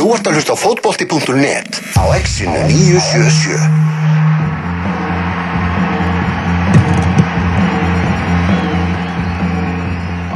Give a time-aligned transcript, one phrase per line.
[0.00, 3.58] Þú ert að hlusta á fótbolti.net á exinu 977.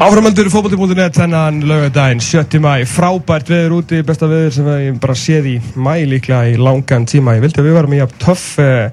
[0.04, 2.61] Áframaldur fótbolti.net þennan lögadaginn 7.
[2.61, 7.08] mæ, frábært veður úti besta veður sem ég bara séð í mæ líklega í langan
[7.08, 8.92] tíma ég vildi að við varum í töff uh,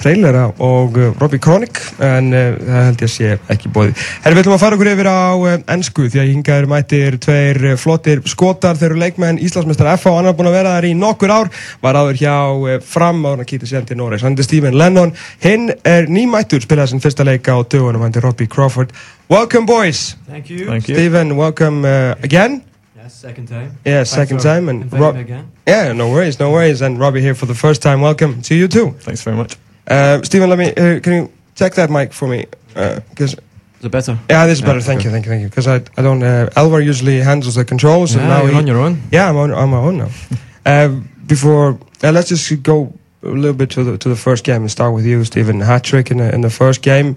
[0.00, 3.94] trailera og uh, Robbie Kronik en uh, það held ég að sé ekki bóði
[4.24, 7.18] Herri, við ætlum að fara okkur yfir á uh, ennsku því að hinga er mættir
[7.22, 10.74] tveir uh, flottir skotar, þeir eru leikmenn Íslandsmeistar F og hann er búin að vera
[10.78, 11.52] þar í nokkur ár
[11.84, 15.14] var áður hjá uh, fram áður að kýta sér til Norregs, hann er Stephen Lennon
[15.44, 18.96] hinn er nýmættur, spilaði sin fyrsta leika á dögunum, hann er Robbie Crawford
[19.30, 20.16] Welcome boys!
[20.26, 20.66] Thank you.
[20.66, 20.96] Thank you.
[20.96, 22.64] Stephen, welcome uh, again.
[22.96, 23.78] Yes, second time.
[23.84, 25.52] Yeah, Thanks second time, and Rob- again.
[25.68, 26.82] Yeah, no worries, no worries.
[26.82, 28.00] And Robbie here for the first time.
[28.00, 28.90] Welcome to you too.
[28.98, 29.56] Thanks very much.
[29.90, 30.68] Uh, Steven, let me.
[30.72, 32.46] Uh, can you check that mic for me?
[32.74, 34.16] Because Is it better?
[34.30, 34.80] yeah, this is Yeah, better.
[34.80, 35.48] Thank you, thank you, thank you.
[35.48, 36.22] Because I, I don't.
[36.22, 39.02] Uh, Elvar usually handles the controls, and Yeah, now you're he- on your own.
[39.10, 40.08] Yeah, I'm on, on my own now.
[40.66, 40.88] uh,
[41.26, 44.70] before, uh, let's just go a little bit to the to the first game and
[44.70, 45.60] start with you, Steven.
[45.60, 47.16] Hat trick in the, in the first game.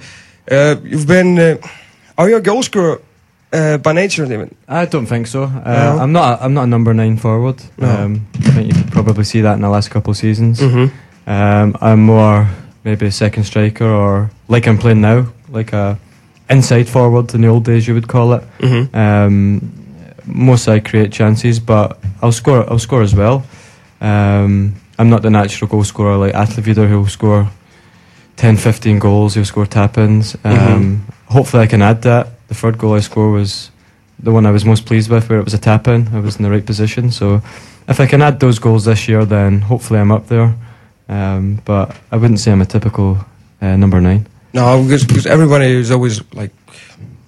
[0.51, 1.37] Uh, you've been.
[1.39, 1.57] Uh,
[2.17, 2.99] are you a goal scorer
[3.53, 4.49] uh, by nature, Steven?
[4.67, 5.43] I don't think so.
[5.43, 5.99] Uh, No?
[6.01, 6.39] I'm not.
[6.39, 7.61] A, I'm not a number nine forward.
[7.77, 7.87] No.
[7.89, 10.59] Um, I think you could probably see that in the last couple of seasons.
[10.59, 11.29] Mm-hmm.
[11.29, 12.47] Um, I'm more
[12.83, 15.97] maybe a second striker or like I'm playing now, like a
[16.49, 18.43] inside forward in the old days you would call it.
[18.59, 18.95] Mm-hmm.
[18.95, 19.71] Um,
[20.25, 22.69] most I create chances, but I'll score.
[22.69, 23.43] I'll score as well.
[24.01, 27.49] Um, I'm not the natural goal scorer like Atli Viðar who'll score
[28.37, 29.35] 10, 15 goals.
[29.35, 30.35] He'll score tap-ins.
[30.43, 30.99] Um, Mhm.
[31.33, 32.27] Hopefully, I can add that.
[32.47, 33.71] The third goal I scored was
[34.19, 36.09] the one I was most pleased with, where it was a tap-in.
[36.13, 37.11] I was in the right position.
[37.11, 37.41] So,
[37.87, 40.53] if I can add those goals this year, then hopefully I'm up there.
[41.13, 43.17] Um, but I wouldn't say I'm a typical
[43.61, 44.25] uh, number nine.
[44.53, 46.51] No, because, because everybody is always like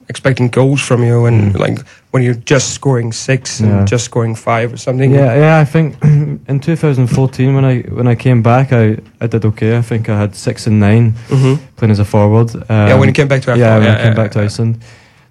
[0.09, 1.59] expecting goals from you, and Mm.
[1.59, 1.80] like
[2.11, 3.86] when you're just scoring six and Yeah.
[3.86, 5.11] just scoring five or something.
[5.13, 5.61] Yeah, yeah.
[5.61, 5.95] I think
[6.47, 9.78] in 2014 when I when I came back, I, I did okay.
[9.78, 12.56] I think I had six and nine hmm playing as a forward.
[12.56, 13.59] Um, yeah, when you came back to Iceland.
[13.59, 14.75] yeah, when I came back to Iceland.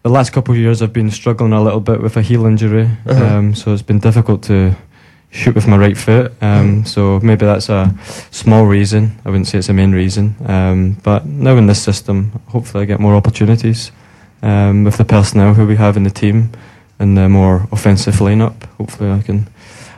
[0.03, 2.89] The last couple of years, I've been struggling a little bit with a heel injury,
[3.07, 3.25] Uh-huh.
[3.39, 4.75] um, so it's been difficult to
[5.35, 6.33] shoot with my right foot.
[6.41, 6.87] Um, Mm.
[6.87, 7.93] So maybe that's a
[8.31, 9.11] small reason.
[9.25, 10.35] I wouldn't say it's a main reason.
[10.47, 13.93] Um, but now in this system, hopefully I get more opportunities
[14.43, 16.51] um, with the personnel who we have in the team
[16.99, 18.55] and the more offensive lineup.
[18.79, 19.47] Hopefully I can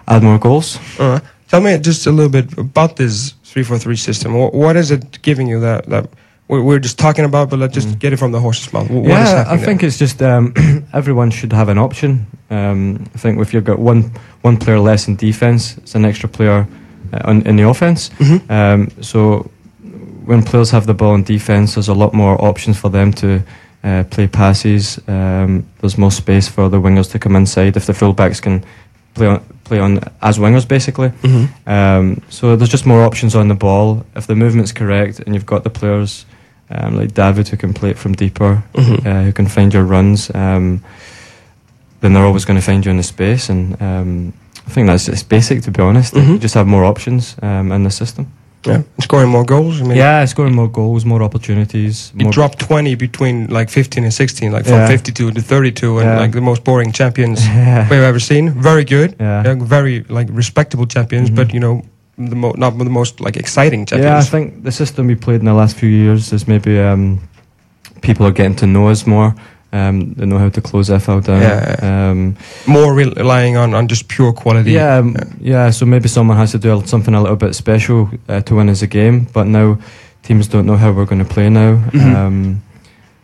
[0.09, 0.79] add more goals.
[0.99, 4.35] Uh, tell me just a little bit about this three-four-three system.
[4.35, 6.09] What, what is it giving you that that
[6.49, 7.51] we're, we're just talking about?
[7.51, 7.99] But let's just Mm.
[7.99, 8.87] get it from the horse's mouth.
[8.89, 10.53] Wh- What yeah, I think it's just um,
[10.93, 12.27] everyone should have an option.
[12.51, 14.11] Um, I think if you've got one
[14.43, 16.67] one player less in defence, it's an extra player
[17.13, 18.11] uh, on, in the offence.
[18.19, 18.29] there?
[18.29, 18.51] Mhm.
[18.51, 19.51] Um, so
[20.27, 23.41] when players have the ball in defence, there's a lot more options for them to
[23.85, 24.99] uh, play passes.
[25.09, 28.65] Um, there's more space for the wingers to come inside if the fullbacks can
[29.15, 31.11] play on, play on as wingers basically.
[31.23, 31.49] Mhm.
[31.67, 34.05] Um, so there's just more options on the ball.
[34.17, 36.25] If the movement's correct and you've got the players
[36.71, 39.07] um, like David who can play it from deeper, Mhm.
[39.07, 40.81] uh, who can find your runs, um,
[42.01, 43.49] then they're always going to find you in the space.
[43.53, 44.33] And um,
[44.67, 46.15] I think that's it's basic to be honest.
[46.15, 46.29] Mhm.
[46.29, 48.27] You just have more options um, in the system.
[48.67, 49.81] Yeah, and scoring more goals.
[49.81, 52.11] I mean, Yeah, scoring more goals, more opportunities.
[52.17, 54.89] You more dropped 20 between like 15 and 16, like from Yeah.
[54.89, 56.19] 52 to 32, and Yeah.
[56.23, 57.87] like the most boring champions yeah.
[57.89, 58.51] we've ever seen.
[58.63, 59.55] Very good, Yeah.
[59.69, 61.37] very like respectable champions, Mhm.
[61.37, 61.83] but you know,
[62.19, 65.45] the mo- not the most like exciting Yeah, I think the system we played in
[65.47, 67.21] the last few years is maybe um,
[68.01, 69.35] people are getting to know us more.
[69.73, 71.43] Um, they know how to close FH down.
[71.43, 71.77] Yeah.
[72.11, 74.73] Um, More relying on, on just pure quality.
[74.73, 75.71] yeah, um, yeah.
[75.73, 78.83] So maybe someone has to do something a little bit special uh, to win as
[78.83, 79.27] a game.
[79.33, 79.77] But now
[80.23, 81.77] teams don't know how we're going to play now.
[81.93, 82.15] Mhm.
[82.17, 82.63] Um,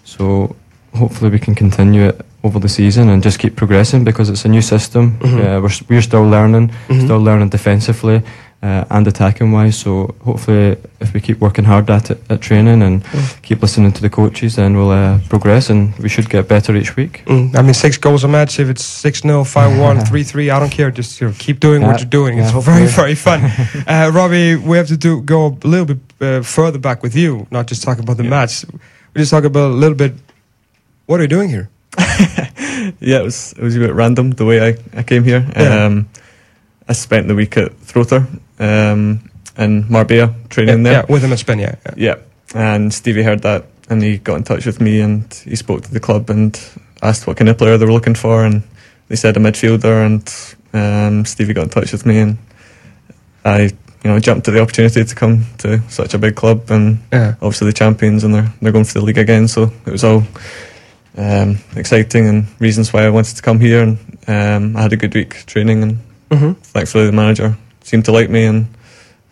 [0.05, 0.55] so
[0.95, 4.49] hopefully we can continue it over the season and just keep progressing because it's a
[4.49, 5.17] new system.
[5.21, 5.39] Mhm.
[5.39, 6.71] Uh, we're we're still learning.
[6.89, 7.05] Mhm.
[7.05, 8.21] still learning defensively
[8.63, 9.77] uh, and attacking wise.
[9.79, 13.43] So hopefully, if we keep working hard at it at training and Mm.
[13.43, 16.95] keep listening to the coaches, then we'll uh, progress and we should get better each
[16.97, 17.23] week.
[17.27, 18.59] Mm, I mean, six goals a match.
[18.61, 20.91] If it's 6 0, 5 1, 3 3, I don't care.
[20.93, 22.39] Just you know, keep doing what you're doing.
[22.39, 23.41] It's yeah, very, very fun.
[23.87, 27.47] uh, Robbie, we have to do go a little bit uh, further back with you,
[27.51, 28.31] not just talk about the Yeah.
[28.31, 28.65] match.
[29.15, 30.13] We just talk about a little bit
[31.07, 31.69] what are you doing here?
[33.01, 35.45] Yeah, it was it was a bit random the way I, I came here.
[35.57, 35.87] Yeah.
[35.87, 36.07] Um,
[36.89, 38.27] I spent the week at Throther
[38.63, 41.05] um, in Marbella training yeah, there.
[41.09, 41.75] yeah, with him at Spain, yeah.
[41.85, 41.95] yeah.
[41.97, 42.17] Yeah,
[42.55, 45.93] and Stevie heard that and he got in touch with me and he spoke to
[45.93, 46.59] the club and
[47.03, 48.63] asked what kind of player they were looking for and
[49.09, 50.25] they said a midfielder and
[50.73, 52.39] um, Stevie got in touch with me and
[53.45, 57.01] I you know jumped at the opportunity to come to such a big club and
[57.13, 57.35] yeah.
[57.43, 60.23] obviously the champions and they're they're going for the league again so it was all
[61.19, 63.99] um, exciting and reasons why I wanted to come here and
[64.29, 65.99] um, I had a good week training and
[66.31, 66.57] Mhm.
[66.59, 67.57] thankfully the manager
[67.93, 68.67] seemed to like me, and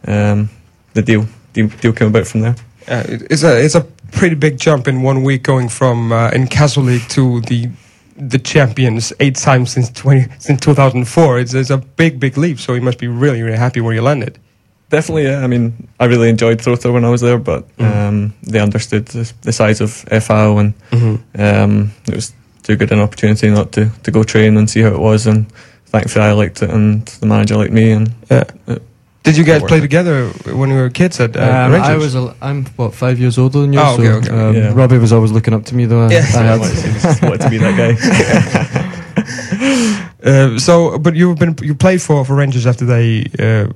[0.06, 0.50] um,
[0.92, 1.24] the deal,
[1.54, 2.54] deal deal came about from there.
[2.86, 3.80] Uh, it's a it's a
[4.12, 7.68] pretty big jump in one week going from uh, Inkasso League to the
[8.16, 11.38] the champions eight times since twenty since two thousand four.
[11.40, 12.58] It's it's a big big leap.
[12.60, 14.38] So you must be really really happy where you landed.
[14.90, 15.44] Definitely, yeah.
[15.44, 18.08] I mean, I really enjoyed Throta when I was there, but Mhm.
[18.08, 21.40] um, they understood the, the size of FH, and Mm-hmm.
[21.40, 22.32] um, it was
[22.64, 25.26] too good an opportunity not to, to go train and see how it was.
[25.28, 25.46] And
[25.90, 27.90] thankfully, I liked it, and the manager liked me.
[27.92, 28.44] And Yeah.
[28.66, 28.76] Uh,
[29.22, 29.82] Did you guys play it.
[29.82, 31.88] together when you were kids at uh, Um, Rangers?
[31.90, 33.80] I was, a, I'm what five years older than you.
[33.80, 34.30] Oh, okay, so, okay.
[34.30, 34.72] Um, Yeah.
[34.74, 36.06] Robbie was always looking up to me though.
[36.06, 36.26] I- Yeah.
[36.34, 38.86] I I had, wanted, wanted to be that guy.
[40.22, 43.66] Uh, so, but you've been you played for for Rangers after they uh,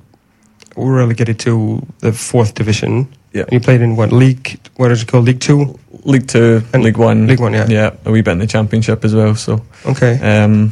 [0.75, 3.07] were relegated to the fourth division.
[3.33, 3.45] Yeah.
[3.51, 4.59] You played in what league?
[4.77, 5.25] What is it called?
[5.25, 7.53] League Two, League Two, And League One, League One.
[7.53, 7.67] Yeah.
[7.67, 9.33] yeah, a wee bit in the Championship as well.
[9.35, 10.19] So, Okay.
[10.43, 10.71] um,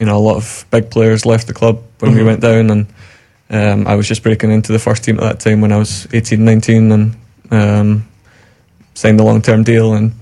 [0.00, 2.26] you know, a lot of big players left the club when we Mhm.
[2.26, 2.86] went down, and
[3.50, 6.06] um, I was just breaking into the first team at that time when I was
[6.12, 7.16] 18, 19, and
[7.50, 8.06] um,
[8.94, 10.12] signed a long term deal and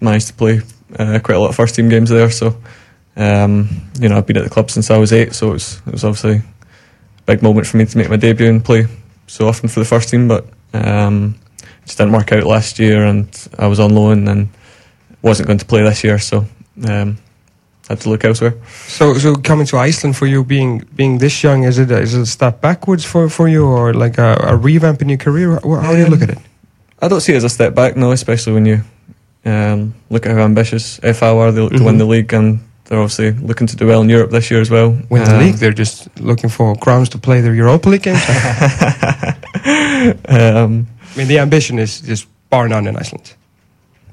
[0.00, 0.60] managed to play
[0.98, 2.30] uh, quite a lot of first team games there.
[2.30, 2.56] So,
[3.16, 3.68] um,
[4.00, 5.92] you know, I've been at the club since I was eight, so it was it
[5.92, 8.86] was obviously a big moment for me to make my debut and play
[9.26, 10.46] so often for the first team, but.
[10.74, 11.34] Um,
[11.82, 14.48] it just didn't work out last year, and I was on loan and
[15.20, 16.46] wasn't going to play this year, so
[16.88, 17.18] um,
[17.88, 18.54] had to look elsewhere.
[18.86, 22.14] So, so coming to Iceland for you, being being this young, is it a, is
[22.14, 25.58] it a step backwards for, for you, or like a, a revamp in your career?
[25.62, 26.38] How, how do you look at it?
[27.00, 28.80] I don't see it as a step back, no, especially when you
[29.44, 31.52] um, look at how ambitious FH are.
[31.52, 31.84] They look to Mhm.
[31.86, 34.70] win the league, and they're obviously looking to do well in Europe this year as
[34.70, 34.90] well.
[35.10, 38.22] Win the Um, league, they're just looking for grounds to play their Europa League games.
[40.28, 43.34] um, I mean, the ambition is just bar none in Iceland.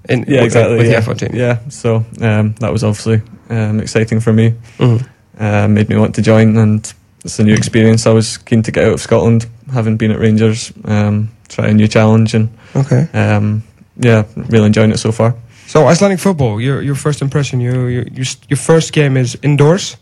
[0.10, 0.78] In, yeah, with- exactly.
[0.78, 1.00] With yeah.
[1.02, 1.36] the FH team.
[1.36, 4.54] Yeah, so um, that was obviously um, exciting for me.
[4.78, 5.02] Mhm.
[5.40, 6.94] uh, made me want to join, and
[7.26, 8.06] it's a new experience.
[8.10, 11.74] I was keen to get out of Scotland, having been at Rangers, um, try a
[11.74, 13.08] new challenge, and Okay.
[13.14, 13.64] um,
[13.98, 15.34] yeah, really enjoying it so far.
[15.68, 19.98] So Icelandic football, your your first impression, you, you, you your first game is indoors,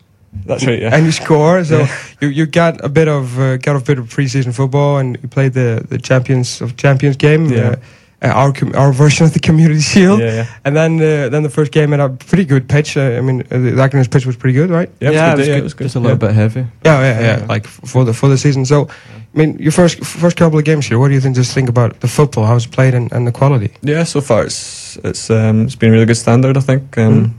[0.48, 0.82] That's right.
[0.82, 1.64] Yeah, and you score.
[1.66, 1.88] So Yeah.
[2.22, 5.28] you, you got a bit of uh, got a bit of preseason football, and you
[5.30, 7.70] played the, the champions of champions game, Yeah.
[7.70, 7.76] uh,
[8.22, 10.46] uh, our com- our version of the Community Shield, yeah, yeah.
[10.66, 12.98] and then uh, then the first game at a pretty good pitch.
[12.98, 14.90] Uh, I mean, uh, the Akranes pitch was pretty good, right?
[15.00, 15.52] Yeah, yeah, it was, good.
[15.52, 16.60] it good, was day, good, just a little bit heavy.
[16.86, 17.40] Yeah, yeah, yeah.
[17.40, 17.46] Yeah.
[17.48, 18.66] Like f- for the for the season.
[18.66, 18.88] So,
[19.36, 20.98] I mean, your first first couple of games here.
[21.00, 21.36] What do you think?
[21.36, 23.70] Just think about the football, how it's played, and, and the quality.
[23.84, 26.58] Yeah, so far it's it's um, it's been a really good standard.
[26.58, 26.98] I think.
[26.98, 27.32] Um, Mm.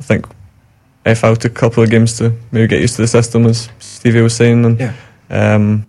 [0.00, 0.26] I think
[1.04, 4.22] FH took a couple of games to maybe get used to the system, as Stevie
[4.22, 4.92] was saying, and Yeah.
[5.30, 5.86] um,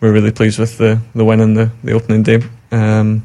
[0.00, 2.42] we're really pleased with the the win in the the opening day.
[2.72, 3.22] Um,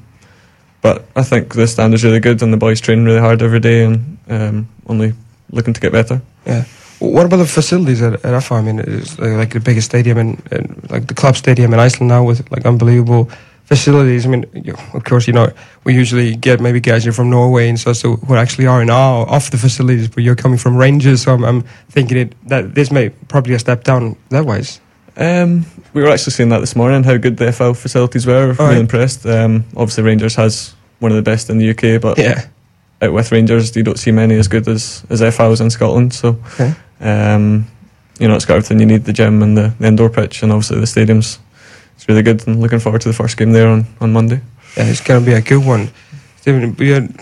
[0.81, 3.83] but I think the standard's really good, and the boys train really hard every day,
[3.83, 5.13] and um, only
[5.51, 6.21] looking to get better.
[6.45, 6.65] Yeah.
[6.99, 8.51] What about the facilities at, at FH?
[8.51, 10.41] I mean, it's like the biggest stadium in
[10.89, 13.29] like the club stadium in Iceland now with like unbelievable
[13.69, 14.25] facilities.
[14.25, 14.45] I mean,
[14.93, 15.47] of course, you know,
[15.85, 19.25] we usually get maybe guys from Norway and so so who actually are in awe
[19.33, 22.91] of the facilities, but you're coming from Rangers, so I'm, I'm thinking it that this
[22.91, 24.81] may probably a step down that wise.
[25.19, 28.49] Um, we were actually saying that this morning how good the FH facilities were.
[28.51, 28.77] All really right.
[28.77, 29.25] impressed.
[29.25, 32.45] Um, obviously, Rangers has one of the best in the UK, but Yeah.
[33.01, 36.13] out with Rangers, you don't see many as good as as FHs in Scotland.
[36.13, 36.73] So, Okay.
[37.01, 37.67] um,
[38.19, 40.51] you know, it's got everything you need: the gym and the, the indoor pitch, and
[40.51, 41.37] obviously the stadiums.
[41.95, 44.39] It's really good, and looking forward to the first game there on, on Monday.
[44.77, 45.89] Yeah, it's going to be a good one.
[46.37, 47.13] Steven, we had,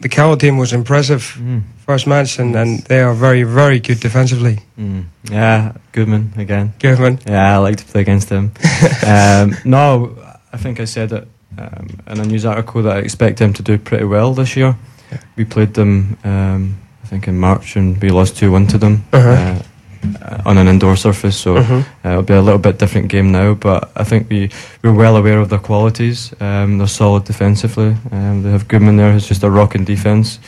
[0.00, 1.62] the KA team was impressive Mm.
[1.90, 4.60] First match, and, and they are very, very good defensively.
[4.78, 5.06] Mm.
[5.28, 6.72] Yeah, Guðmann again.
[6.78, 7.18] Guðmann.
[7.28, 8.52] Yeah, I like to play against him.
[9.04, 10.16] um, no,
[10.52, 11.26] I think I said it
[11.58, 14.76] um, in a news article that I expect them to do pretty well this year.
[15.10, 15.18] Yeah.
[15.34, 19.02] We played them, um, I think, in March, and we lost 2 1 to them
[19.12, 19.58] Uh-huh.
[20.22, 21.36] uh, on an indoor surface.
[21.36, 21.80] So Mhm.
[22.04, 24.50] uh, it'll be a little bit different game now, but I think we,
[24.84, 26.32] we're well aware of their qualities.
[26.40, 27.96] Um, they're solid defensively.
[28.12, 30.38] Um, they have Guðmann there, who's just a rock in defence.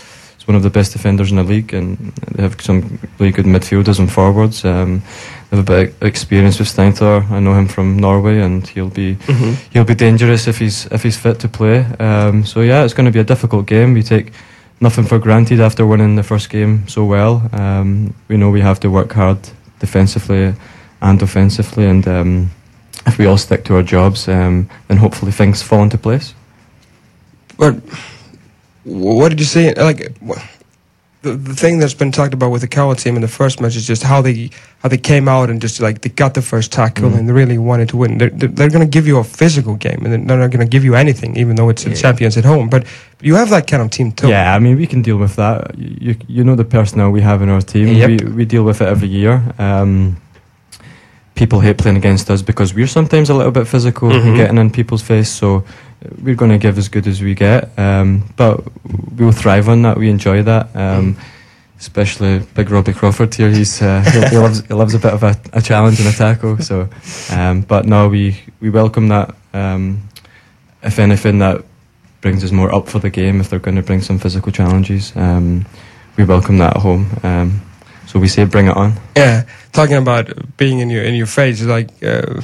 [0.43, 1.97] He's one of the best defenders in the league, and
[2.33, 4.65] they have some really good midfielders and forwards.
[4.65, 5.01] Um,
[5.51, 7.31] they have a bit of experience with Steinthor.
[7.31, 9.55] I know him from Norway, and he'll be Mhm.
[9.73, 11.87] he'll be dangerous if he's if he's fit to play.
[12.01, 13.95] Um, so yeah, it's going to be a difficult game.
[13.95, 14.33] We take
[14.81, 17.49] nothing for granted after winning the first game so well.
[17.53, 19.39] Um, we know we have to work hard
[19.79, 20.55] defensively
[21.01, 22.51] and offensively, and um,
[23.07, 26.35] if we all stick to our jobs, um, then hopefully things fall into place.
[27.59, 28.12] But wh-
[28.85, 29.73] what did you say?
[29.75, 30.13] Like
[31.23, 33.77] the the thing that's been talked about with the KA team in the first match
[33.77, 34.51] is just how they
[34.83, 37.19] how they came out and just like they got the first tackle Mhm.
[37.19, 38.19] and they really wanted to win.
[38.19, 40.71] They're they're, they're going to give you a physical game and they're not going to
[40.77, 42.69] give you anything, even though it's the champions at home.
[42.69, 42.85] But
[43.21, 44.29] you have that kind of team too.
[44.29, 45.79] Yeah, I mean we can deal with that.
[45.79, 47.87] You you know the personnel we have in our team.
[47.87, 48.09] Yep.
[48.09, 49.41] We we deal with it every year.
[49.61, 50.17] Um,
[51.35, 54.25] people hate playing against us because we're sometimes a little bit physical Mhm.
[54.27, 55.31] and getting in people's face.
[55.31, 55.63] So
[56.23, 58.61] we're going to give as good as we get, um, but
[59.17, 59.97] we will thrive on that.
[59.97, 60.75] We enjoy that.
[60.75, 61.17] Um,
[61.79, 63.51] Especially big Robbie Crawford here.
[63.51, 66.13] He's uh, he, he loves he loves a bit of a, a challenge and a
[66.13, 66.59] tackle.
[66.59, 66.89] So,
[67.33, 69.35] um, but no, we we welcome that.
[69.53, 70.09] Um,
[70.81, 71.65] if anything, that
[72.21, 73.41] brings us more up for the game.
[73.41, 75.67] If they're going to bring some physical challenges, um,
[76.17, 77.11] we welcome that at home.
[77.25, 77.61] Um,
[78.07, 78.93] so we say, bring it on.
[79.17, 82.43] Yeah, talking about being in your in your face, like uh,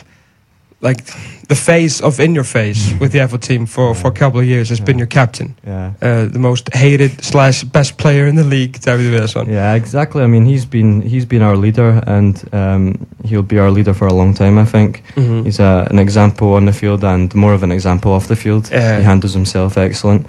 [0.81, 1.05] like
[1.49, 4.47] the face of in your face with the FH team for, for a couple of
[4.47, 5.93] years has been your captain, Yeah.
[6.01, 9.49] uh, the most hated slash best player in the league, David Wilson.
[9.51, 10.23] Yeah, exactly.
[10.23, 14.07] I mean, he's been he's been our leader, and um, he'll be our leader for
[14.07, 14.57] a long time.
[14.59, 15.45] I think Mhm.
[15.45, 18.69] he's a, an example on the field and more of an example off the field.
[18.71, 18.99] Yeah.
[18.99, 20.27] He handles himself excellent.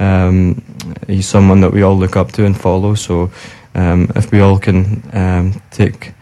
[0.00, 0.62] Um,
[1.06, 2.94] he's someone that we all look up to and follow.
[2.96, 3.30] So,
[3.76, 6.12] um, if we all can um, take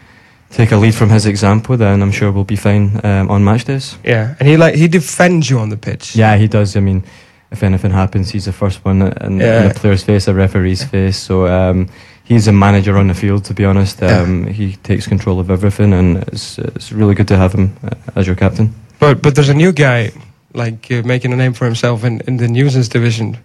[0.51, 3.65] take a lead from his example, then I'm sure we'll be fine um, on match
[3.65, 3.97] days.
[4.03, 6.15] Yeah, and he like he defends you on the pitch.
[6.15, 6.75] Yeah, he does.
[6.75, 7.03] I mean,
[7.51, 9.61] if anything happens, he's the first one in, Yeah.
[9.63, 11.17] in the player's face, a referee's face.
[11.17, 11.87] So um,
[12.23, 13.43] he's a manager on the field.
[13.45, 14.21] To be honest, Yeah.
[14.21, 18.19] um, he takes control of everything, and it's it's really good to have him uh,
[18.19, 18.69] as your captain.
[18.99, 20.11] But but there's a new guy
[20.53, 23.37] like uh, making a name for himself in, in the Newsens division,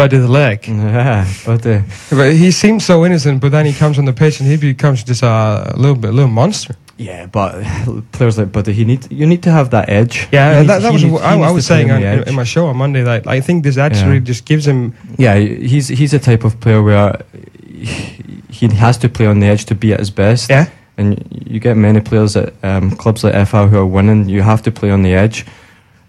[0.00, 0.58] Böddi the Leg.
[0.68, 1.80] Yeah, but uh,
[2.10, 5.04] But he seems so innocent, but then he comes on the pitch and he becomes
[5.04, 6.74] just a little bit, little monster.
[6.98, 7.52] yeah, but
[8.12, 10.28] players like Böddi, he need you need to have that edge.
[10.32, 12.34] Yeah, needs- that, that was needs- what I, I was saying on on, in, in
[12.34, 14.06] my show on Monday that I think this edge Yeah.
[14.08, 14.92] really just gives him.
[15.18, 15.36] Yeah,
[15.70, 17.12] he's he's a type of player where
[18.50, 20.50] he has to play on the edge to be at his best.
[20.50, 20.66] Yeah.
[20.98, 21.16] And
[21.46, 24.28] you get many players at um, clubs like FH who are winning.
[24.28, 25.46] You have to play on the edge.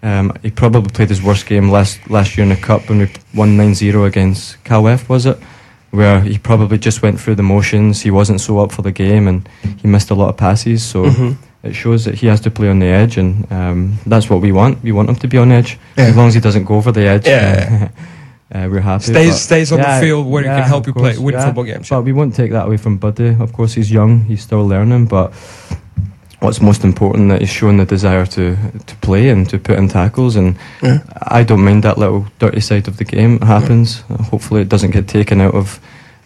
[0.02, 3.08] Um, he probably played his worst game last last year in the cup when we
[3.34, 5.38] won 9-0 against Calwef, was it?
[5.92, 8.00] Where he probably just went through the motions.
[8.02, 9.48] He wasn't so up for the game, and
[9.80, 10.82] he missed a lot of passes.
[10.82, 11.36] So Mhm.
[11.62, 14.50] it shows that he has to play on the edge, and um, that's what we
[14.52, 14.82] want.
[14.82, 16.06] We want him to be on edge, Yeah.
[16.06, 17.26] as long as he doesn't go over the edge.
[17.28, 17.88] Yeah.
[18.54, 19.04] uh, we're happy.
[19.04, 21.34] Stays stays on Yeah, the field where he can help you of play course, win
[21.34, 21.44] yeah.
[21.44, 21.88] football games.
[21.90, 23.38] But we won't take that away from Böddi.
[23.40, 25.06] Of course, he's young; he's still learning.
[25.06, 25.32] But
[26.42, 28.56] what's most important that he's showing the desire to
[28.86, 30.36] to play and to put in tackles.
[30.36, 30.98] And Yeah.
[31.40, 33.36] I don't mind that little dirty side of the game.
[33.36, 34.02] It happens.
[34.30, 35.78] Hopefully, it doesn't get taken out of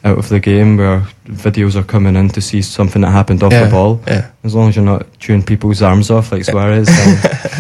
[0.05, 3.53] out of the game where videos are coming in to see something that happened off
[3.53, 4.01] Yeah, the ball.
[4.07, 4.31] yeah.
[4.45, 7.19] As long as you're not chewing people's arms off like Suarez, then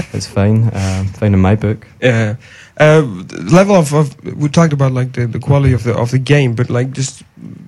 [0.13, 0.71] it's fine.
[0.73, 1.87] Um, fine in my book.
[2.01, 2.37] Yeah.
[2.79, 3.03] Uh,
[3.51, 6.55] level of, of we talked about like the, the quality of the of the game,
[6.55, 7.23] but like just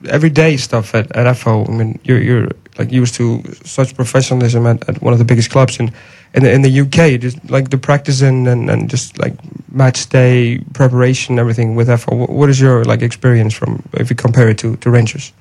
[0.09, 1.69] everyday stuff at, at FH.
[1.69, 5.51] I mean, you're you're like used to such professionalism at, at one of the biggest
[5.51, 5.91] clubs in
[6.35, 7.21] in the, in the UK.
[7.21, 9.35] Just like the practicing and, and just like
[9.73, 11.89] match day preparation, everything with.
[11.89, 15.33] Wh- What is your like experience from if you compare it to, to Rangers?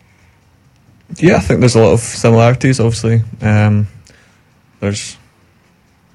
[1.19, 2.79] Yeah, I think there's a lot of similarities.
[2.79, 3.87] Obviously, um,
[4.79, 5.17] there's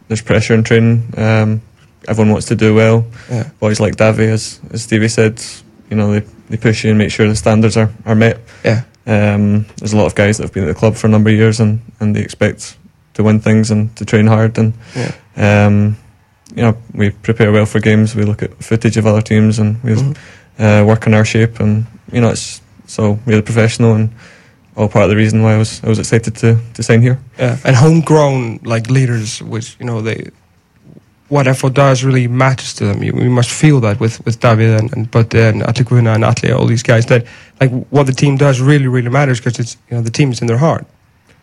[0.08, 1.02] there's pressure in training.
[1.16, 1.60] Um,
[2.08, 3.04] everyone wants to do well.
[3.30, 3.48] Yeah.
[3.60, 5.40] Boys like Davy, as as Stevie said,
[5.90, 8.38] you know they, they push you and make sure the standards are, are met.
[8.64, 8.82] Yeah.
[9.06, 11.30] Um, there's a lot of guys that have been at the club for a number
[11.30, 12.76] of years and, and they expect
[13.14, 15.12] to win things and to train hard and Yeah.
[15.66, 15.97] um,
[16.54, 18.14] you know we prepare well for games.
[18.14, 20.16] We look at footage of other teams and we Mhm.
[20.59, 24.09] uh, work on our shape and you know it's so really professional and
[24.76, 27.18] all part of the reason why I was I was excited to to sign here.
[27.38, 30.30] Yeah, and homegrown like leaders, which you know they,
[31.32, 33.02] what FH does really matters to them.
[33.02, 36.24] You, we must feel that with with David and, and but and Atli Guðna and
[36.24, 37.24] Atli, all these guys that
[37.60, 40.40] like what the team does really really matters because it's you know the team is
[40.42, 40.84] in their heart.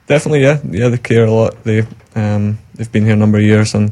[0.07, 0.89] Definitely, yeah, yeah.
[0.89, 1.63] They care a lot.
[1.63, 1.79] They
[2.15, 3.91] um, they've been here a number of years, and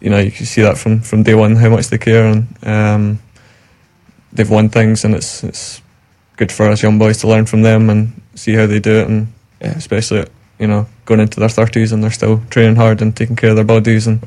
[0.00, 2.46] you know you can see that from, from day one how much they care, and
[2.62, 3.18] um,
[4.32, 5.82] they've won things, and it's it's
[6.36, 9.08] good for us young boys to learn from them and see how they do it,
[9.08, 9.26] and
[9.60, 9.76] Yeah.
[9.76, 10.24] especially
[10.58, 13.56] you know going into their thirties and they're still training hard and taking care of
[13.56, 14.22] their bodies, and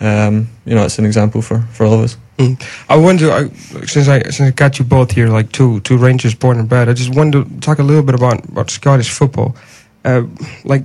[0.00, 2.16] um, you know it's an example for, for all of us.
[2.88, 3.48] I wonder I,
[3.86, 6.88] since I since I got you both here, like two two Rangers born and bred.
[6.88, 9.56] I just wanted to talk a little bit about about Scottish football.
[10.04, 10.24] Uh,
[10.64, 10.82] like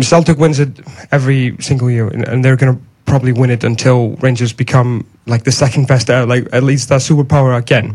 [0.00, 0.80] Celtic wins it
[1.12, 5.52] every single year, and, and they're gonna probably win it until Rangers become like the
[5.52, 7.94] second best out, like at least that superpower again.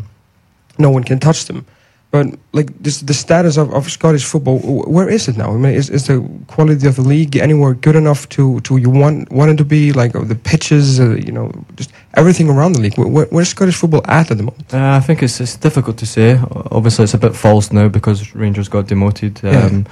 [0.77, 1.65] No one can touch them.
[2.11, 5.53] But like this, the status of, of Scottish football, where is it now?
[5.53, 8.89] I mean, is, is the quality of the league anywhere good enough to, to you
[8.89, 9.93] want want it to be?
[9.93, 12.97] Like the pitches, uh, you know, just everything around the league.
[12.97, 14.73] Where, where, where's Scottish football at at the moment?
[14.73, 16.37] Uh, I think it's it's difficult to say.
[16.71, 19.41] Obviously, it's a bit false now because Rangers got demoted.
[19.41, 19.65] Yeah.
[19.65, 19.85] Um,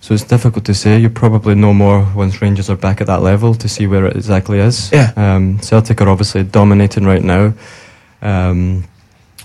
[0.00, 1.00] So it's difficult to say.
[1.00, 4.14] You probably know more once Rangers are back at that level to see where it
[4.14, 4.92] exactly is.
[4.92, 5.10] Yeah.
[5.16, 7.54] Um, Celtic are obviously dominating right now.
[8.22, 8.84] Um,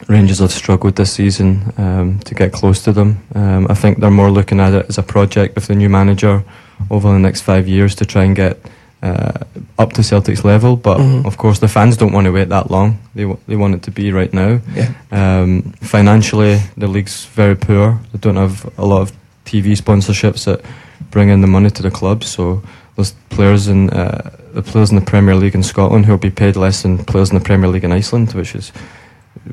[0.08, 3.18] Rangers have struggled this season um, to get close to them.
[3.36, 6.44] Um, I think they're more looking at it as a project with the new manager
[6.90, 8.58] over the next five years to try and get
[9.04, 9.32] uh,
[9.80, 10.76] up to Celtic's level.
[10.76, 11.26] But Mhm.
[11.26, 12.98] of course, the fans don't want to wait that long.
[13.16, 14.60] They w- they want it to be right now.
[14.76, 14.90] Yeah.
[15.12, 18.00] Um, financially, the league's very poor.
[18.12, 19.12] They don't have a lot of
[19.46, 20.62] TV sponsorships that
[21.10, 22.28] bring in the money to the clubs.
[22.28, 22.62] So
[22.96, 26.30] there's players in uh, the players in the Premier League in Scotland who will be
[26.30, 28.72] paid less than players in the Premier League in Iceland, which is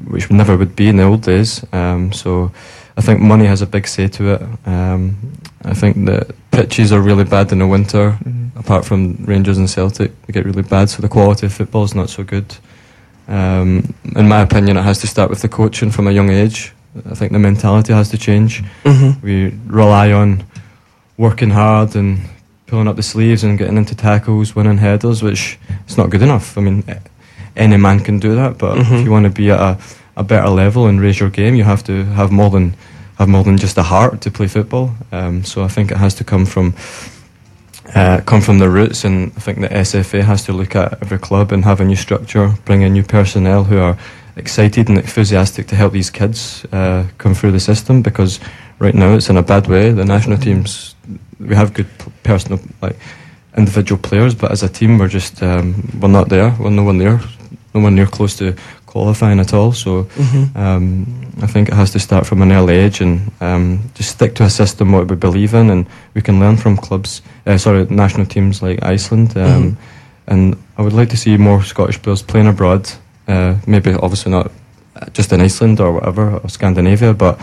[0.07, 1.65] which never would be in the old days.
[1.73, 2.51] Um, so
[2.97, 4.43] I think money has a big say to it.
[4.67, 5.17] Um,
[5.65, 8.17] I think the pitches are really bad in the winter.
[8.25, 8.51] Mhm.
[8.57, 10.91] Apart from Rangers and Celtic, they get really bad.
[10.91, 12.57] So the quality of football is not so good.
[13.29, 16.73] Um, in my opinion, it has to start with the coaching from a young age.
[17.11, 18.65] I think the mentality has to change.
[18.85, 19.21] Mm-hmm.
[19.27, 20.43] We rely on
[21.17, 22.19] working hard and
[22.67, 25.59] pulling up the sleeves and getting into tackles, winning headers, which
[25.89, 26.57] is not good enough.
[26.59, 26.83] I mean,
[27.59, 28.93] any man can do that, but Mhm.
[28.93, 29.77] if you want to be at a,
[30.17, 32.73] a better level and raise your game, you have to have more than
[33.19, 34.91] have more than just a heart to play football.
[35.13, 36.73] Um, so I think it has to come from
[37.95, 41.19] uh, come from the roots, and I think the SFA has to look at every
[41.19, 43.97] club and have a new structure, bring in new personnel who are
[44.37, 48.41] excited and enthusiastic to help these kids uh, come through the system because
[48.79, 49.91] right now it's in a bad way.
[49.91, 50.95] The national teams,
[51.41, 51.87] we have good
[52.23, 52.97] personal, like
[53.57, 56.55] individual players, but as a team, we're just um, we're not there.
[56.61, 57.21] We're no one there,
[57.75, 58.55] no one near close to
[58.87, 59.73] qualifying at all.
[59.73, 60.59] So Mm-hmm.
[60.59, 61.07] um,
[61.43, 64.45] I think it has to start from an early age and um, just stick to
[64.45, 67.23] a system what we believe in, and we can learn from clubs.
[67.47, 69.37] Uh, sorry, national teams like Iceland.
[69.37, 69.77] Um, Mhm.
[70.31, 72.91] And I would like to see more Scottish players playing abroad.
[73.27, 74.51] Uh, maybe obviously not
[75.17, 77.39] just in Iceland or whatever or Scandinavia, but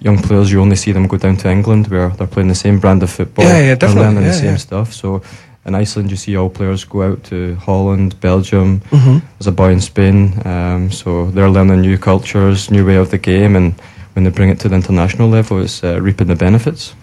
[0.00, 2.78] young players you only see them go down to England where they're playing the same
[2.78, 3.44] brand of football.
[3.44, 4.56] Yeah, yeah, they're definitely, learning yeah, the same yeah.
[4.56, 4.92] stuff.
[4.94, 5.20] So
[5.64, 9.18] in Iceland, you see all players go out to Holland, Belgium, Mm-hmm.
[9.38, 13.18] there's a boy in Spain, um, so they're learning new cultures, new way of the
[13.18, 13.74] game, and
[14.14, 16.94] when they bring it to the international level, it's uh, reaping the benefits.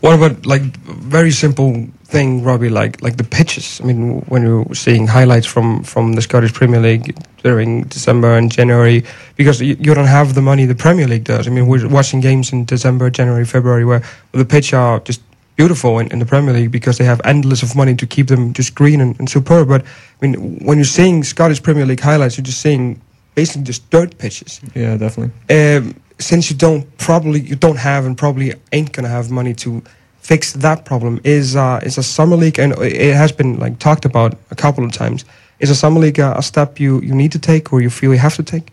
[0.00, 2.70] What about like very simple thing, Robbie?
[2.70, 3.78] Like like the pitches.
[3.82, 8.50] I mean, when you're seeing highlights from from the Scottish Premier League during December and
[8.50, 9.04] January,
[9.36, 11.46] because you, you don't have the money the Premier League does.
[11.46, 15.20] I mean, we're watching games in December, January, February where the pitch are just
[15.56, 18.52] beautiful in, in the Premier League because they have endless of money to keep them
[18.52, 19.68] just green and, and superb.
[19.68, 23.00] But I mean, when you're seeing Scottish Premier League highlights, you're just seeing
[23.34, 25.32] basically just dirt pitches Yeah, definitely.
[25.50, 29.82] um, since you don't probably you don't have and probably ain't gonna have money to
[30.20, 34.04] fix that problem is uh, is a summer league and it has been like talked
[34.06, 35.24] about a couple of times
[35.60, 38.12] is a summer league a, a step you, you need to take or you feel
[38.12, 38.72] you have to take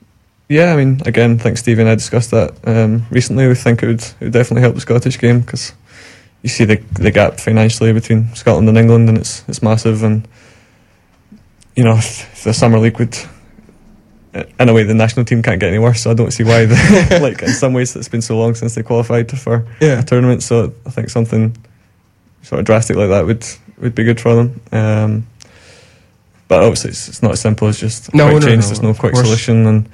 [0.49, 3.47] Yeah, I mean, again, I think Stevie and I discussed that um, recently.
[3.47, 5.73] We think it would, it would definitely help the Scottish game because
[6.43, 10.03] you see the the gap financially between Scotland and England, and it's it's massive.
[10.03, 10.27] And
[11.75, 13.17] you know, if, the Summer League would,
[14.59, 16.01] in a way, the national team can't get any worse.
[16.01, 16.65] So I don't see why.
[16.65, 20.03] The, like in some ways, it's been so long since they qualified for yeah a
[20.03, 20.43] tournament.
[20.43, 21.55] So I think something
[22.43, 23.45] sort of drastic like that would
[23.79, 24.61] would be good for them.
[24.71, 25.27] Um,
[26.49, 28.61] but obviously, it's, it's not as simple as just No, quick no, change.
[28.63, 29.89] no, There's no quick solution, and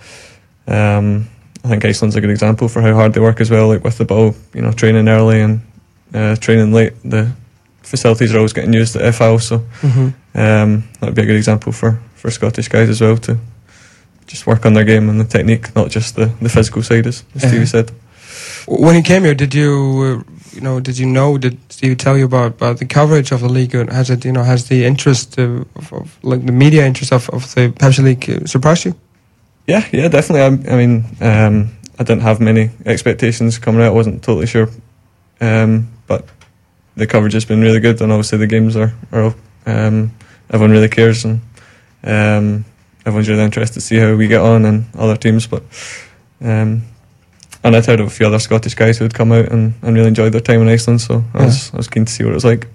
[0.68, 1.30] um,
[1.64, 3.68] I think Iceland's a good example for how hard they work as well.
[3.68, 5.62] Like with the ball, you know, training early and
[6.14, 6.94] uh, training late.
[7.04, 7.32] The
[7.84, 11.72] facilities are always getting used at FH, so hmm um, that'd be a good example
[11.72, 13.38] for, for Scottish guys as well to
[14.28, 17.24] just work on their game and the technique, not just the, the physical side, as
[17.36, 17.66] as Stevie Uh-huh.
[17.66, 17.92] said.
[18.68, 19.72] when you came here did you
[20.04, 20.24] uh,
[20.56, 23.50] you know did you know did Steve tell you about, about the coverage of the
[23.50, 27.12] league has it you know has the interest uh, of, of like the media interest
[27.12, 28.94] of, of the Pepsi League uh, surprised you
[29.68, 30.42] Yeah, yeah, definitely.
[30.42, 31.70] I, I mean, um,
[32.00, 33.88] I didn't have many expectations coming out.
[33.94, 34.68] I wasn't totally sure,
[35.42, 36.26] um, but
[36.98, 39.34] the coverage has been really good, and obviously the games are are
[39.66, 40.12] um,
[40.50, 41.40] everyone really cares, and
[42.04, 42.66] um,
[43.06, 45.48] everyone's really interested to see how we get on and other teams.
[45.48, 45.64] But
[46.42, 46.84] um,
[47.64, 49.96] and I'd heard of a few other Scottish guys who had come out and, and
[49.96, 52.32] really enjoyed their time in Iceland, so I was I was keen to see what
[52.32, 52.68] it was like.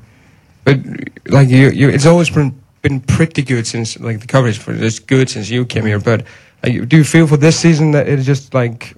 [0.65, 0.79] But
[1.27, 4.99] like you, you, it's always been been pretty good since like the coverage for it's
[4.99, 5.99] good since you came here.
[5.99, 6.25] But
[6.63, 8.97] like, do you feel for this season that it just like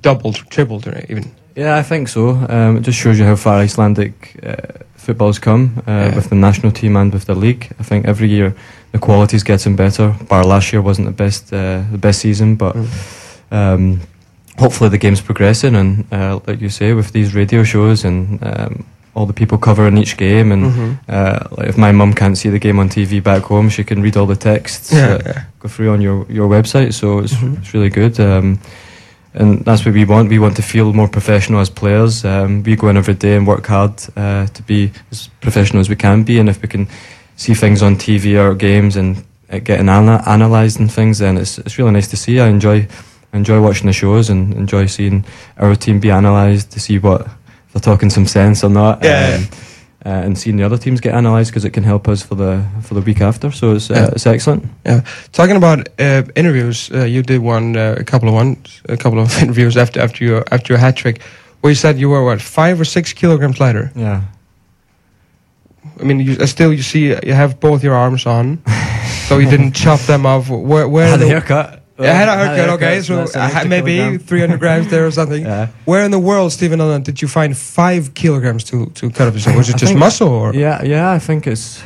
[0.00, 1.30] doubled, tripled, or even?
[1.56, 2.30] Yeah, I think so.
[2.48, 4.54] Um, it just shows you how far Icelandic uh,
[4.96, 6.14] football's come uh, Yeah.
[6.16, 7.68] with the national team and with the league.
[7.80, 8.54] I think every year
[8.92, 10.14] the quality's getting better.
[10.28, 12.76] Bar last year wasn't the best uh, the best season, but
[13.50, 14.00] um,
[14.58, 15.74] hopefully the game's progressing.
[15.76, 18.84] And uh, like you say, with these radio shows and um,
[19.14, 20.98] all the people covering each game, and Mhm.
[21.08, 24.02] uh, like if my mum can't see the game on TV back home, she can
[24.02, 24.92] read all the texts.
[24.92, 25.42] Yeah, that yeah.
[25.58, 27.58] go through on your, your website, so it's, Mhm.
[27.58, 28.18] it's really good.
[29.34, 30.28] And that's what we want.
[30.28, 32.24] We want to feel more professional as players.
[32.24, 35.88] Um, we go in every day and work hard uh, to be as professional as
[35.88, 36.38] we can be.
[36.40, 36.88] And if we can
[37.36, 41.58] see things on TV or games and uh, getting ana- analysed and things, then it's,
[41.58, 42.40] it's really nice to see.
[42.40, 42.88] I enjoy
[43.32, 45.24] enjoy watching the shows and enjoy seeing
[45.58, 47.28] our team be analysed to see what
[47.72, 49.04] they're talking some sense or not.
[49.04, 49.46] Yeah, Um,
[50.06, 52.62] uh, and seeing the other teams get analysed because it can help us for the
[52.82, 53.50] for the week after.
[53.52, 54.10] So it's uh, Yeah.
[54.14, 54.64] it's excellent.
[54.86, 55.00] Yeah.
[55.32, 59.18] Talking about uh, interviews, uh, you did one, uh, a couple of ones, a couple
[59.20, 61.20] of interviews after after your after your hat trick,
[61.60, 63.90] where you said you were what five or six kilograms lighter.
[63.96, 64.22] Yeah.
[66.00, 68.58] I mean, you, uh, still you see you have both your arms on,
[69.28, 70.48] so you didn't chop them off.
[70.48, 71.79] Where where had a the- haircut.
[72.02, 72.68] Yeah, I had a haircut.
[72.82, 74.18] Okay, so an uh, maybe kilogram.
[74.18, 75.44] 300 grams there or something.
[75.50, 75.66] Yeah.
[75.84, 79.34] Where in the world, Steven Allen, did you find five kilograms to to cut up
[79.34, 79.56] yourself?
[79.56, 80.54] Was it I just muscle or?
[80.54, 81.16] Yeah, yeah.
[81.16, 81.82] I think it's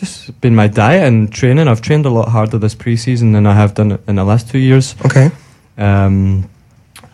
[0.00, 1.68] just been my diet and training.
[1.68, 4.58] I've trained a lot harder this preseason than I have done in the last two
[4.58, 4.94] years.
[5.04, 5.30] Okay.
[5.78, 6.44] Um,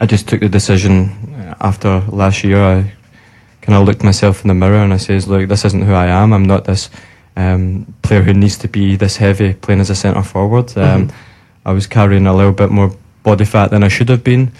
[0.00, 2.58] I just took the decision uh, after last year.
[2.78, 2.92] I
[3.66, 6.06] kind of looked myself in the mirror and I says, "Look, this isn't who I
[6.22, 6.32] am.
[6.32, 6.90] I'm not this
[7.36, 10.76] um, player who needs to be this heavy playing as a centre forward.
[10.76, 11.10] Um, Mhm.
[11.64, 14.50] I was carrying a little bit more body fat than I should have been.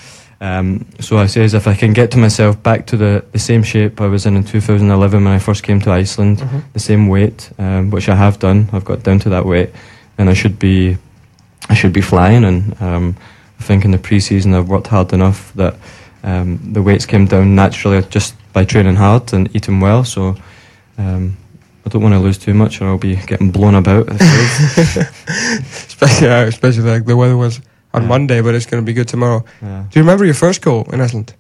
[0.40, 3.62] Um, so I says, if I can get to myself back to the, the same
[3.62, 6.62] shape I was in in 2011 when I first came to Iceland, Mhm.
[6.72, 8.68] the same weight, um, which I have done.
[8.72, 9.70] I've got down to that weight,
[10.18, 10.96] and I should be,
[11.68, 12.44] I should be flying.
[12.44, 13.16] And um,
[13.60, 15.76] I think in the pre-season I've worked hard enough that
[16.24, 20.02] um, the weights came down naturally just by training hard and eating well.
[20.04, 20.34] So
[20.98, 21.36] um,
[21.84, 24.08] I don't want to lose too much, or I'll be getting blown about.
[24.86, 27.60] Especially, yeah, especially like the weather was
[27.94, 28.08] on Yeah.
[28.08, 29.44] Monday, but it's going to be good tomorrow.
[29.62, 29.84] yeah.
[29.90, 31.34] Do you remember your first goal in Iceland?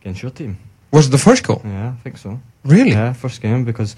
[0.00, 0.56] Against your team.
[0.92, 1.60] Was it the first goal?
[1.64, 2.38] Yeah, I think so.
[2.64, 2.90] Really?
[2.90, 3.96] Yeah, first game because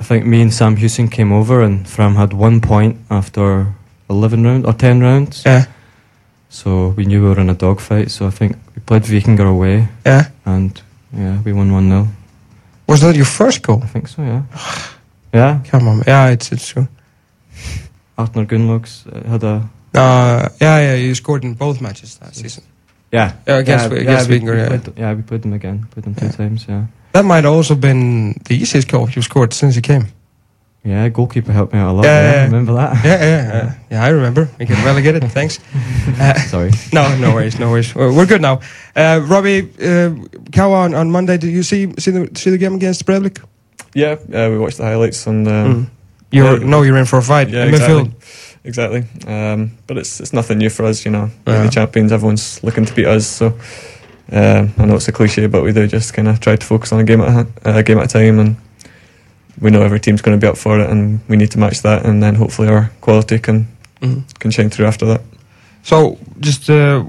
[0.00, 3.72] I think me and Sam Hewson came over and Fram had one point after
[4.10, 5.42] 11 rounds or 10 rounds.
[5.46, 5.64] Yeah.
[6.50, 8.10] So we knew we were in a dogfight.
[8.10, 10.28] So I think we played Vikingar away Yeah.
[10.44, 10.80] and
[11.12, 12.08] yeah, we won 1 0.
[12.88, 13.80] Was that your first goal?
[13.82, 14.42] I think so, yeah.
[15.32, 16.02] yeah, Come on.
[16.06, 16.88] Yeah, it's it's true.
[18.16, 19.68] Artner Gunlogs uh, had a.
[19.94, 20.94] Uh, yeah, yeah.
[20.94, 22.64] You scored in both matches last season.
[23.12, 24.68] Yeah, Yeah, yeah, we, we yeah.
[24.68, 25.86] played, yeah, we played them again.
[25.90, 26.32] Played them two Yeah.
[26.32, 26.84] times, yeah.
[27.12, 30.06] That might also been the easiest goal you scored since you came.
[30.84, 32.04] Yeah, goalkeeper helped me out a lot.
[32.04, 33.04] Yeah, Yeah, remember that?
[33.04, 33.74] Yeah, yeah, yeah.
[33.90, 34.48] Yeah, I remember.
[34.58, 35.24] We can get relegated.
[35.32, 35.58] Thanks.
[36.20, 36.70] Uh, Sorry.
[36.92, 37.94] no, no worries, no worries.
[37.94, 38.60] We're we're good now.
[38.96, 40.10] Uh, Robbie, uh,
[40.52, 41.36] Kawa on, on Monday.
[41.38, 43.38] Did you see see the see the game against Breivik?
[43.98, 45.86] Yeah, uh, we watched the highlights and um, Mm.
[46.30, 48.12] You're no, you're in for a fight yeah, in midfield.
[48.64, 49.32] exactly, exactly.
[49.34, 51.30] Um, but it's it's nothing new for us, you know.
[51.46, 51.64] We're Yeah.
[51.64, 52.12] the champions.
[52.12, 53.46] Everyone's looking to beat us, so
[54.32, 56.92] um, I know it's a cliche, but we do just kind of try to focus
[56.92, 58.56] on a game at a, a game at a time, and
[59.60, 61.80] we know every team's going to be up for it, and we need to match
[61.82, 63.66] that, and then hopefully our quality can
[64.02, 64.22] Mhm.
[64.38, 65.20] can shine through after that.
[65.82, 67.04] So, just uh,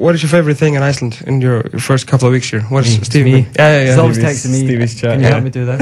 [0.00, 2.62] what is your favorite thing in Iceland in your your first couple of weeks here?
[2.72, 3.32] What's Me, it's Stevie?
[3.32, 3.38] me.
[3.40, 4.00] Yeah, yeah, He's yeah.
[4.02, 4.66] always Stevie's- texting me.
[4.66, 5.32] Stevie's chat, Can you yeah.
[5.32, 5.80] help me do that?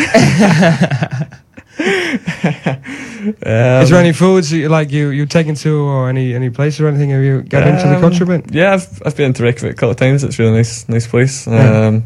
[3.46, 6.80] Um, is there any foods you, like you you taken to or any any places
[6.80, 7.10] or anything?
[7.10, 8.52] Have you got into the Um, culture a bit?
[8.52, 10.24] Yeah, I've I've been to Reykjavik a couple of times.
[10.24, 11.46] It's really nice nice place.
[11.46, 11.86] Yeah.
[11.88, 12.04] Um,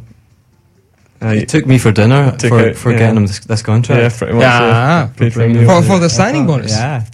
[1.23, 2.99] I, He took me for dinner for, out, for yeah.
[2.99, 4.01] getting him this, this contract.
[4.03, 4.43] yeah, pretty much.
[4.43, 4.69] Yeah.
[4.69, 5.67] Yeah, for For.
[5.67, 6.73] For, for the signing bonus.
[6.73, 7.05] Yeah.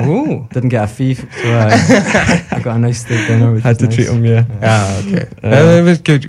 [0.06, 0.46] Ooh.
[0.52, 3.52] Didn't get a fee, so I, I got a nice steak dinner.
[3.52, 4.24] Which Had was to treat him.
[4.24, 4.44] Yeah.
[4.60, 5.00] Yeah.
[5.06, 5.26] Okay.
[5.42, 6.22] Uh, Uh, it was good.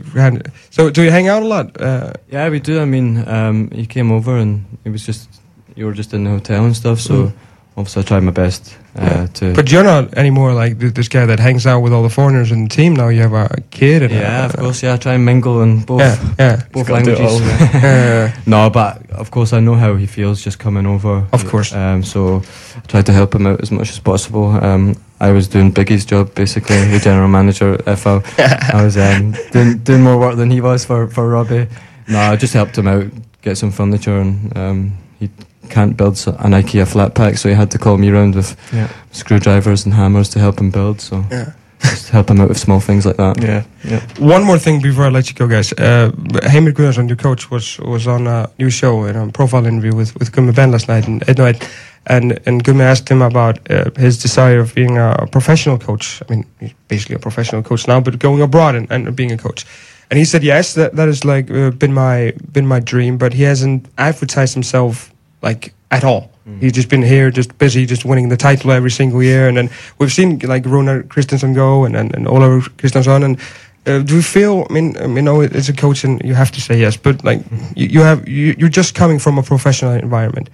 [0.72, 1.80] So, do you hang out a lot?
[1.82, 2.80] Uh, Yeah, we do.
[2.82, 5.30] I mean, um, he came over and it was just
[5.76, 7.00] you were just in the hotel and stuff.
[7.00, 7.32] So Mm.
[7.78, 9.26] obviously, I tried my best uh, Yeah.
[9.34, 9.54] to.
[9.54, 12.64] but you're not anymore like this guy that hangs out with all the foreigners in
[12.64, 12.94] the team.
[12.96, 14.02] Now you have a kid.
[14.04, 14.84] And yeah, a, of course.
[14.84, 16.18] Yeah, I try and mingle in both Yeah.
[16.40, 16.62] Yeah.
[16.72, 17.42] both Gotta do it languages.
[17.74, 17.78] all.
[17.88, 21.26] Uh, no, but of course, I know how he feels just coming over.
[21.32, 21.74] Of course.
[21.74, 22.42] Um, so
[22.76, 24.46] I tried to help him out as much as possible.
[24.64, 28.24] Um, I was doing Biggie's job, basically, the general manager at FH.
[28.74, 31.68] I was um, doing, doing more work than he was for, for Robbie.
[32.08, 33.06] No, I just helped him out,
[33.42, 35.30] get some furniture, and um, he
[35.68, 38.88] can't build an IKEA flat pack, so he had to call me around with Yeah.
[39.12, 41.02] screwdrivers and hammers to help him build.
[41.02, 41.52] So yeah.
[41.82, 43.42] just help him out with small things like that.
[43.42, 43.64] Yeah.
[43.84, 44.02] Yeah.
[44.20, 45.72] One more thing before I let you go, guys.
[45.74, 46.12] Uh,
[46.52, 50.14] Heimir Gunnarsson, your coach, was was on a new show in a profile interview with
[50.20, 51.70] with Gummi Ben last night and at night,
[52.06, 56.22] and and Gummi asked him about uh, his desire of being a professional coach.
[56.28, 59.38] I mean, he's basically a professional coach now, but going abroad and, and being a
[59.38, 59.66] coach.
[60.10, 63.34] And he said, yes, that that has like uh, been my been my dream, but
[63.34, 65.12] he hasn't advertised himself
[65.48, 66.24] like at all.
[66.62, 69.48] He's just been here, just busy, just winning the title every single year.
[69.50, 73.24] And then we've seen like Rúnar Kristinsson go and, and, and Ólafur Kristjánsson.
[73.24, 73.40] And
[73.86, 76.52] uh, do you feel, I mean, um, you know, as a coach, and you have
[76.52, 77.42] to say yes, but like
[77.76, 80.50] you, you have, you, you're just coming from a professional environment.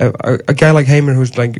[0.00, 1.54] Uh, a, a guy like Heimir who's like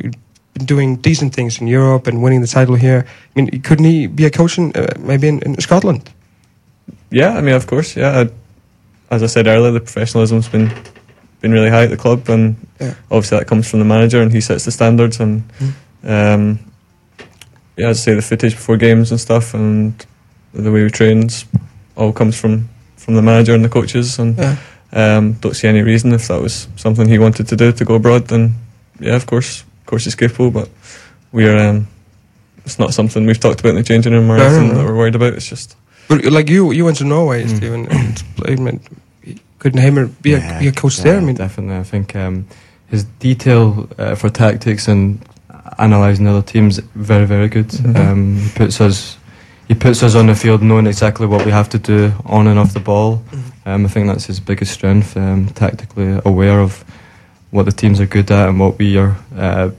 [0.53, 4.07] been doing decent things in Europe and winning the title here, I mean, couldn't he
[4.07, 6.01] be a coach in, uh, maybe in, in Scotland?
[7.09, 8.19] Yeah, I mean, of course, yeah.
[8.19, 10.69] I, as I said earlier, the professionalism's been
[11.41, 12.93] been really high at the club, and Yeah.
[13.11, 15.19] obviously that comes from the manager, and he sets the standards.
[15.19, 15.43] And
[16.03, 16.59] um,
[17.77, 19.93] yeah, as I say, the footage before games and stuff, and
[20.53, 21.29] the way we train
[21.95, 24.19] all comes from from the manager and the coaches.
[24.19, 24.55] And Yeah.
[24.91, 27.95] Um, don't see any reason if that was something he wanted to do to go
[27.95, 28.27] abroad.
[28.27, 28.55] Then
[28.99, 30.49] yeah, of course, of course he's capable.
[30.51, 30.69] But
[31.31, 31.87] we're um,
[32.65, 34.75] it's not something we've talked about in the changing room or No, no, anything no.
[34.79, 35.33] that we're worried about.
[35.33, 35.75] It's just
[36.07, 37.57] But like you, you went to Norway, Mm.
[37.57, 38.79] Steven, and played.
[39.59, 41.17] Couldn't Heimir be a, Yeah, be a coach yeah, there?
[41.17, 41.75] I mean, definitely.
[41.77, 42.45] I think um,
[42.89, 45.19] his detail uh, for tactics and
[45.77, 47.67] analysing other teams very, very good.
[47.67, 47.91] Mm-hmm.
[47.91, 48.11] Mhm.
[48.11, 49.17] Um, he puts us.
[49.67, 52.57] He puts us on the field knowing exactly what we have to do on and
[52.57, 53.17] off the ball.
[53.17, 53.69] Mm-hmm.
[53.69, 55.15] Um, I think that's his biggest strength.
[55.15, 56.83] Um, tactically aware of
[57.51, 59.69] what the teams are good at and what we are uh,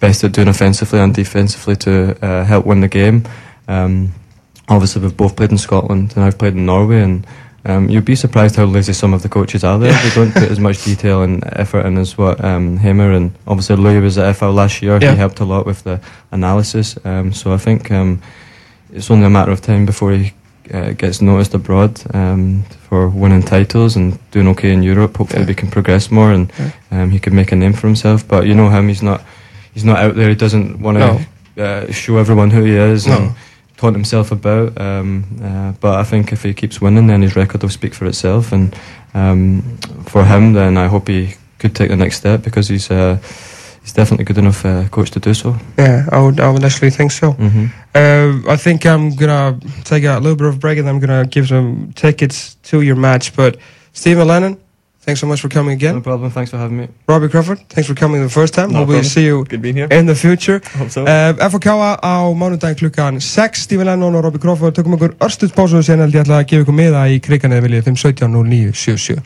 [0.00, 3.28] best at doing offensively and defensively to uh, help win the game.
[3.68, 4.12] Um,
[4.68, 7.24] obviously, we've both played in Scotland and I've played in Norway, and
[7.64, 9.92] um, you'd be surprised how lazy some of the coaches are there.
[9.92, 13.76] they don't put as much detail and effort in as what um, Heimir and obviously
[13.76, 14.98] Louis was at FH last year.
[15.00, 15.10] Yeah.
[15.12, 16.96] He helped a lot with the analysis.
[17.04, 18.20] Um, so I think um,
[18.92, 20.32] it's only a matter of time before he
[20.72, 25.16] uh, gets noticed abroad um, for winning titles and doing okay in Europe.
[25.16, 25.48] Hopefully, Yeah.
[25.48, 26.50] we can progress more and
[26.90, 28.26] um, he can make a name for himself.
[28.26, 29.22] But you know him; he's not
[29.74, 30.28] he's not out there.
[30.28, 33.14] He doesn't want to uh, show everyone who he is No.
[33.16, 33.34] and
[33.78, 34.78] taunt himself about.
[34.78, 38.06] Um, uh, but I think if he keeps winning, then his record will speak for
[38.06, 38.52] itself.
[38.52, 38.76] And
[39.14, 39.62] um,
[40.04, 42.90] for him, then I hope he could take the next step because he's.
[42.90, 43.18] Uh,
[43.82, 45.56] He's definitely good enough uh, coach to do so.
[45.78, 47.32] yeah, I would, I would actually think so.
[47.32, 47.66] Mm-hmm.
[47.94, 51.24] Uh, I think I'm gonna take a little bit of a break and I'm gonna
[51.24, 53.34] give some tickets to your match.
[53.34, 53.56] But
[53.94, 54.58] Steven Lennon,
[55.08, 56.02] thanks so much for coming No again.
[56.04, 56.28] problem.
[56.30, 56.86] Thanks for having me.
[57.08, 58.68] Robbie Crawford, thanks for coming the first time.
[58.68, 59.08] No Hope we problem.
[59.14, 59.88] see you good being here.
[59.98, 60.60] in the future.
[60.76, 61.00] Hope so.
[61.08, 61.66] Uh, FK
[62.12, 64.92] á mánudaginn klukkan 6 Stephen Lennon og Robbie Crawford tökum
[65.56, 69.22] pásu og sen held ég ætla að gefa ykkur miða í kriganið viljið 517 0977